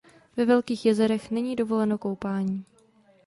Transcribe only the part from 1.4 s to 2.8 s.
dovoleno koupání.